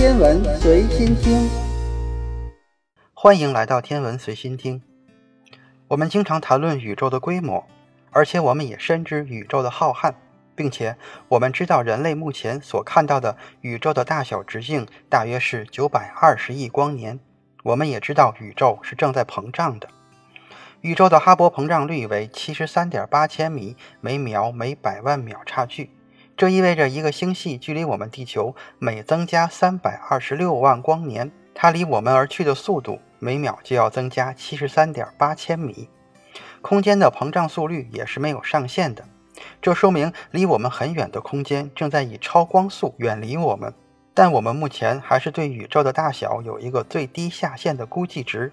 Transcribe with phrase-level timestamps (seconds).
[0.00, 1.46] 天文随心听，
[3.12, 4.80] 欢迎来到天文随心听。
[5.88, 7.66] 我们经常谈论宇宙的规模，
[8.10, 10.14] 而且我们也深知宇宙的浩瀚，
[10.54, 10.96] 并且
[11.28, 17.20] 我们知道人类目前所看到的宇宙的大小直径大约是九百二十亿光年。
[17.62, 19.86] 我们也知道宇宙是正在膨胀的。
[20.80, 25.90] 宇宙的哈勃膨胀率为七十三点八千米每秒每百万秒差距。
[26.40, 35.90] 这意味着一个星系距离我们地球每增加三百二十六万光年，它离我们而去的速度每秒就要增加七十三点八千米。
[36.62, 39.04] 空间的膨胀速率也是没有上限的，
[39.60, 43.74] 这说明离我们很远的空间正在以超光速远离我们。
[44.14, 48.50] 但我们目前还是对宇宙的大小有一个最低下限的估计值。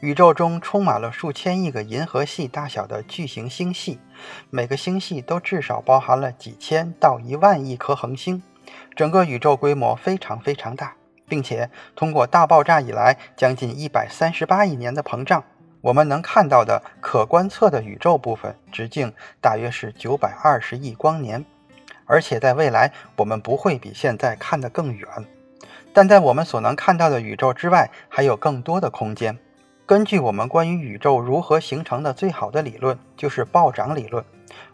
[0.00, 3.98] 宇宙中充满了数千亿个银河系大小的巨型星系，
[4.48, 8.40] 每个星系都至少包含了几千到一万亿颗恒星。
[8.94, 10.94] 整个宇宙规模非常非常大，
[11.26, 15.42] 并且通过大爆炸以来将近一百三十八亿年的膨胀，
[15.80, 21.44] 我们能看到的可观测的宇宙部分直径大约是九百二十亿光年，
[22.06, 25.08] 而且在未来我们不会比现在看得更远。
[25.92, 29.36] 但在我们所能看到的宇宙之外，还有更多的空间。
[29.88, 34.22] 根据我们关于宇宙如何形成的最好的理论，就是暴涨理论。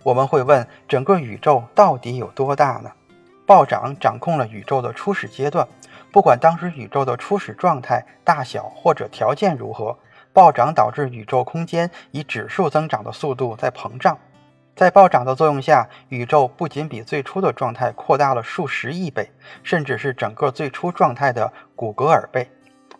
[0.02, 2.90] 我们会问：整个宇宙到底有多大呢？
[3.46, 5.68] 暴涨掌控了宇宙的初始阶段，
[6.10, 9.96] 不管当时宇宙的初始状态、大小或者条件如何，
[10.32, 14.18] 暴涨导致宇宙空间以指数增长的速度在膨胀。
[14.74, 19.30] 在暴涨的作用下，宇宙不仅比最初的状态扩大了数十亿倍，
[19.62, 22.50] 甚至是整个最初状态的古格尔倍。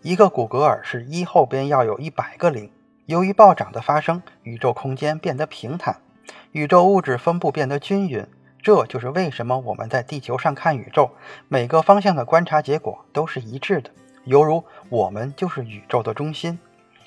[0.04, 2.70] 一个古格尔是一后边要有一百个零。
[3.06, 5.96] 由于暴涨的发生，宇宙空间变得平坦，
[6.52, 8.26] 宇宙物质分布变得均匀。
[8.60, 11.10] 这就是为什么我们在地球上看宇宙，
[11.48, 13.90] 每个方向的观察结果都是一致的，
[14.24, 16.58] 犹如我们就是宇宙的中心。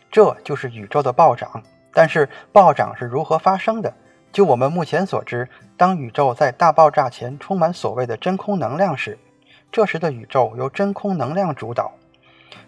[0.10, 1.62] 这就是宇宙的暴涨。
[1.94, 3.94] 但是暴涨是如何发生的？
[4.32, 9.20] 就我们目前所知，当宇宙在大爆炸前充满所谓的真空能量时，
[9.72, 11.92] 这时的宇宙由真空能量主导。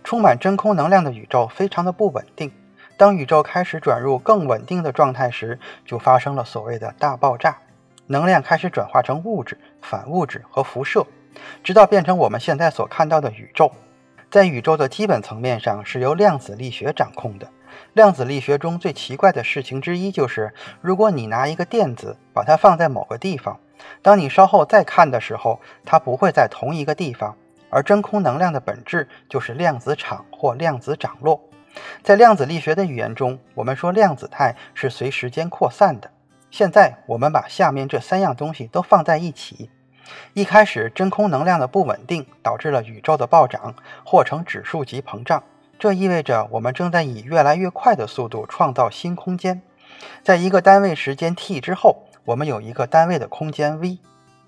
[0.03, 2.51] 充满真空能量的宇宙非常的不稳定。
[2.97, 7.57] 当宇宙开始转入更稳定的状态时，就发生了所谓的大爆炸，
[8.07, 11.07] 能量开始转化成物质、反物质和辐射，
[11.63, 13.71] 直到变成我们现在所看到的宇宙。
[14.29, 17.49] 在宇宙的基本层面上是由量子力学掌控的。
[17.93, 23.59] 量子力学中最奇怪的事情之一就是，如果你拿一个电子把它放在某个地方，
[24.01, 27.35] 当你稍后再看的时候，它不会在同一个地方。
[27.69, 31.39] 而真空能量的本质就是量子场或量子涨落。
[32.03, 36.09] 在量子力学的语言中，我们说量子态是随时间扩散的。
[36.51, 39.69] 现在我们把下面这三样东西都放在一起：
[40.33, 45.43] 一开始，真空能量的不稳定导致了宇宙的暴涨或成指数级膨胀，
[45.77, 49.61] 这意味着我们正在以越来越快的速度创造新空间。
[50.23, 53.99] 在一个单位时间 t 之后，我们有一个单位的空间 v；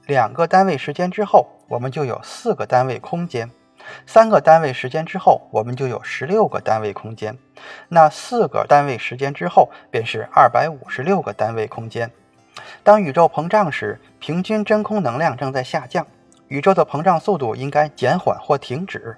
[0.07, 3.49] 两个单位时间之后，我们就有四个单位空间，
[4.05, 7.37] 三个单位时间之后，我们就有十六个单位空间。
[7.87, 12.11] 那四个单位时间之后，便是二百五十六个单位空间。
[12.83, 16.05] 当宇宙膨胀时，平均真空能量正在下降，
[16.49, 19.15] 宇宙的膨胀速度应该减缓或停止。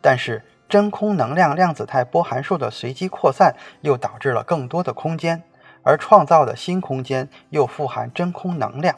[0.00, 5.42] 但是，真空能量量子态波函数的随机扩散又导致了更多的空间，
[5.82, 8.96] 而创造的新空间又富含真空能量。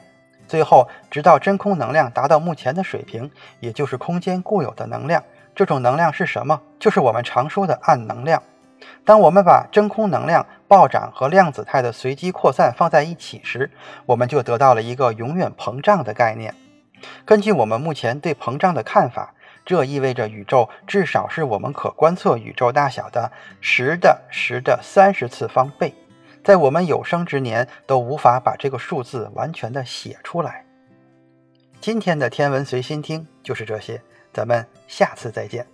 [0.52, 5.24] 最后，直到真空能量达到目前的水平，也就是空间固有的能量。
[5.54, 6.60] 这种能量是什么？
[6.78, 8.42] 就是我们常说的暗能量。
[9.02, 13.70] 当我们把真空能量暴涨和量子态的随机扩散放在一起时，
[14.04, 16.54] 我们就得到了一个永远膨胀的概念。
[17.24, 19.32] 根据我们目前对膨胀的看法，
[19.64, 23.32] 这意味着宇宙至少是我们可观测宇宙大小的
[23.62, 25.94] 十的十的三十次方倍。
[26.42, 30.64] 在我们有生之年都无法把这个数字完全的写出来。
[31.80, 34.00] 今天的天文随心听就是这些，
[34.32, 35.67] 咱们下次再见。